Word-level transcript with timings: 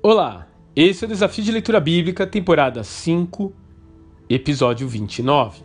Olá, 0.00 0.46
esse 0.76 1.04
é 1.04 1.06
o 1.06 1.08
Desafio 1.08 1.42
de 1.42 1.50
Leitura 1.50 1.80
Bíblica, 1.80 2.24
temporada 2.24 2.84
5, 2.84 3.52
episódio 4.30 4.86
29. 4.86 5.62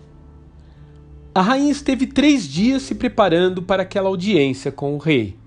A 1.36 1.42
rainha 1.44 1.72
esteve 1.72 2.08
três 2.08 2.48
dias 2.48 2.82
se 2.82 2.96
preparando 2.96 3.62
para 3.62 3.84
aquela 3.84 4.10
audiência 4.10 4.72
com 4.72 4.96
o 4.96 4.98
rei. 4.98 5.38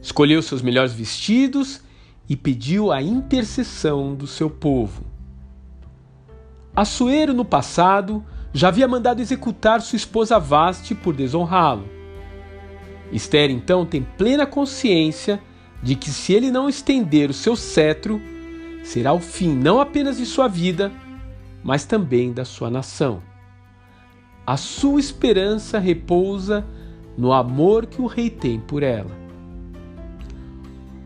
Escolheu 0.00 0.40
seus 0.40 0.62
melhores 0.62 0.94
vestidos 0.94 1.82
e 2.26 2.34
pediu 2.34 2.90
a 2.90 3.02
intercessão 3.02 4.14
do 4.14 4.26
seu 4.26 4.48
povo. 4.48 5.04
Assuero, 6.74 7.34
no 7.34 7.44
passado, 7.44 8.24
já 8.50 8.68
havia 8.68 8.88
mandado 8.88 9.20
executar 9.20 9.82
sua 9.82 9.98
esposa 9.98 10.38
Vaste 10.38 10.94
por 10.94 11.14
desonrá-lo. 11.14 11.86
Esther, 13.12 13.50
então, 13.50 13.84
tem 13.84 14.02
plena 14.16 14.46
consciência 14.46 15.38
de 15.82 15.94
que 15.94 16.10
se 16.10 16.32
ele 16.32 16.50
não 16.50 16.68
estender 16.68 17.30
o 17.30 17.34
seu 17.34 17.54
cetro, 17.54 18.20
será 18.82 19.12
o 19.12 19.20
fim 19.20 19.54
não 19.54 19.80
apenas 19.80 20.16
de 20.16 20.26
sua 20.26 20.48
vida, 20.48 20.90
mas 21.62 21.84
também 21.84 22.32
da 22.32 22.44
sua 22.44 22.70
nação. 22.70 23.22
A 24.46 24.56
sua 24.56 24.98
esperança 24.98 25.78
repousa 25.78 26.64
no 27.16 27.32
amor 27.32 27.86
que 27.86 28.00
o 28.00 28.06
rei 28.06 28.30
tem 28.30 28.58
por 28.58 28.82
ela. 28.82 29.10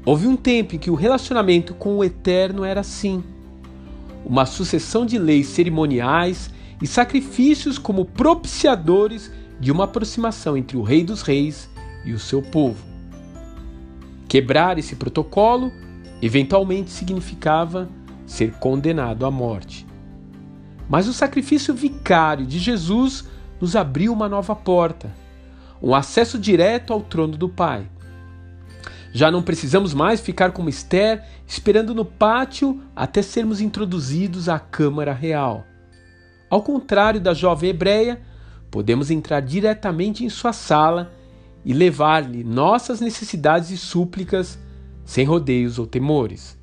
Houve 0.04 0.26
um 0.26 0.36
tempo 0.36 0.74
em 0.74 0.78
que 0.78 0.90
o 0.90 0.95
relacionamento 0.95 1.74
com 1.74 1.96
o 1.96 2.04
Eterno 2.04 2.64
era 2.64 2.80
assim: 2.80 3.23
uma 4.24 4.46
sucessão 4.46 5.06
de 5.06 5.18
leis 5.18 5.48
cerimoniais 5.48 6.50
e 6.80 6.86
sacrifícios 6.86 7.78
como 7.78 8.04
propiciadores 8.04 9.30
de 9.60 9.70
uma 9.70 9.84
aproximação 9.84 10.56
entre 10.56 10.76
o 10.76 10.82
Rei 10.82 11.04
dos 11.04 11.23
Reis 11.23 11.68
e 12.04 12.12
o 12.12 12.18
seu 12.18 12.42
povo. 12.42 12.91
Quebrar 14.32 14.79
esse 14.79 14.96
protocolo 14.96 15.70
eventualmente 16.23 16.88
significava 16.88 17.87
ser 18.24 18.54
condenado 18.54 19.26
à 19.26 19.30
morte. 19.30 19.87
Mas 20.88 21.07
o 21.07 21.12
sacrifício 21.12 21.74
vicário 21.74 22.46
de 22.46 22.59
Jesus 22.59 23.29
nos 23.60 23.76
abriu 23.76 24.10
uma 24.10 24.30
nova 24.30 24.57
porta, 24.57 25.10
um 25.82 25.95
acesso 25.95 26.38
direto 26.38 26.95
ao 26.95 27.02
trono 27.02 27.37
do 27.37 27.46
Pai. 27.46 27.87
Já 29.12 29.30
não 29.30 29.42
precisamos 29.42 29.92
mais 29.92 30.18
ficar 30.23 30.52
como 30.52 30.70
Esther, 30.70 31.23
esperando 31.46 31.95
no 31.95 32.07
pátio 32.07 32.80
até 32.96 33.20
sermos 33.20 33.60
introduzidos 33.60 34.48
à 34.48 34.59
Câmara 34.59 35.12
Real. 35.12 35.66
Ao 36.48 36.62
contrário 36.62 37.20
da 37.20 37.35
jovem 37.35 37.68
hebreia, 37.68 38.18
podemos 38.70 39.10
entrar 39.10 39.40
diretamente 39.40 40.24
em 40.24 40.30
sua 40.30 40.54
sala 40.54 41.12
e 41.65 41.73
levar-lhe 41.73 42.43
nossas 42.43 43.01
necessidades 43.01 43.71
e 43.71 43.77
súplicas 43.77 44.59
sem 45.05 45.24
rodeios 45.24 45.79
ou 45.79 45.87
temores. 45.87 46.59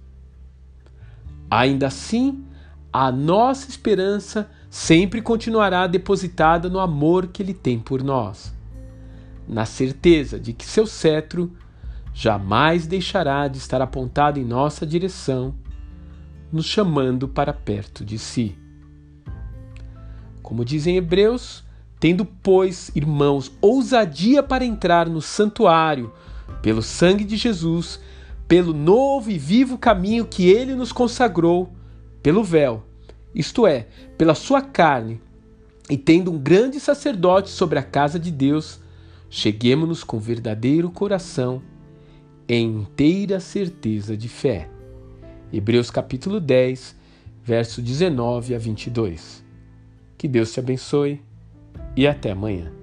Ainda 1.49 1.87
assim, 1.87 2.43
a 2.91 3.11
nossa 3.11 3.69
esperança 3.69 4.49
sempre 4.69 5.21
continuará 5.21 5.87
depositada 5.87 6.69
no 6.69 6.79
amor 6.79 7.27
que 7.27 7.41
ele 7.41 7.53
tem 7.53 7.79
por 7.79 8.03
nós, 8.03 8.53
na 9.47 9.65
certeza 9.65 10.39
de 10.39 10.53
que 10.53 10.65
seu 10.65 10.85
cetro 10.85 11.51
jamais 12.13 12.85
deixará 12.85 13.47
de 13.47 13.57
estar 13.57 13.81
apontado 13.81 14.39
em 14.39 14.45
nossa 14.45 14.85
direção, 14.85 15.55
nos 16.51 16.65
chamando 16.65 17.27
para 17.27 17.53
perto 17.53 18.03
de 18.03 18.17
si. 18.19 18.57
Como 20.41 20.65
dizem 20.65 20.97
Hebreus, 20.97 21.63
Tendo, 21.99 22.23
pois, 22.23 22.89
irmãos, 22.95 23.51
ousadia 23.59 24.41
para 24.41 24.63
entrar 24.63 25.09
no 25.09 25.21
santuário, 25.21 26.13
pelo 26.61 26.81
sangue 26.81 27.25
de 27.25 27.35
Jesus, 27.35 27.99
pelo 28.47 28.73
novo 28.73 29.29
e 29.29 29.37
vivo 29.37 29.77
caminho 29.77 30.25
que 30.25 30.47
ele 30.47 30.75
nos 30.75 30.91
consagrou, 30.91 31.71
pelo 32.23 32.43
véu, 32.43 32.83
isto 33.35 33.67
é, 33.67 33.87
pela 34.17 34.33
sua 34.33 34.61
carne, 34.61 35.21
e 35.89 35.97
tendo 35.97 36.31
um 36.31 36.37
grande 36.37 36.79
sacerdote 36.79 37.49
sobre 37.49 37.77
a 37.77 37.83
casa 37.83 38.17
de 38.17 38.31
Deus, 38.31 38.79
cheguemos-nos 39.29 40.03
com 40.03 40.19
verdadeiro 40.19 40.89
coração, 40.89 41.61
em 42.47 42.81
inteira 42.81 43.39
certeza 43.39 44.15
de 44.15 44.29
fé. 44.29 44.69
Hebreus 45.51 45.91
capítulo 45.91 46.39
10, 46.39 46.95
verso 47.43 47.81
19 47.81 48.55
a 48.55 48.57
22. 48.57 49.43
Que 50.17 50.27
Deus 50.27 50.51
te 50.53 50.59
abençoe 50.59 51.21
e 51.99 52.07
até 52.07 52.31
amanhã. 52.31 52.78